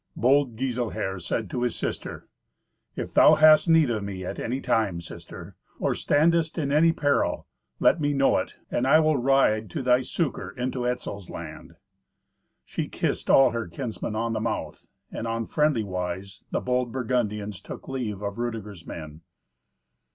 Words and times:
Bold 0.15 0.57
Giselher 0.57 1.19
said 1.19 1.47
to 1.51 1.61
his 1.61 1.75
sister, 1.75 2.27
"If 2.95 3.13
thou 3.13 3.35
hast 3.35 3.69
need 3.69 3.91
of 3.91 4.03
me 4.03 4.25
at 4.25 4.39
any 4.39 4.59
time, 4.59 4.99
sister, 4.99 5.55
or 5.79 5.93
standest 5.93 6.57
in 6.57 6.71
any 6.71 6.91
peril, 6.91 7.45
let 7.79 8.01
me 8.01 8.11
know 8.11 8.39
it, 8.39 8.55
and 8.71 8.87
I 8.87 8.99
will 8.99 9.15
ride 9.17 9.69
to 9.69 9.83
thy 9.83 10.01
succour 10.01 10.49
into 10.57 10.87
Etzel's 10.87 11.29
land." 11.29 11.75
She 12.65 12.89
kissed 12.89 13.29
all 13.29 13.51
her 13.51 13.67
kinsmen 13.67 14.15
on 14.15 14.33
the 14.33 14.41
mouth, 14.41 14.87
and 15.11 15.27
on 15.27 15.45
friendly 15.45 15.83
wise 15.83 16.45
the 16.49 16.61
bold 16.61 16.91
Burgundians 16.91 17.61
took 17.61 17.87
leave 17.87 18.23
of 18.23 18.39
Rudeger's 18.39 18.87
men. 18.87 19.21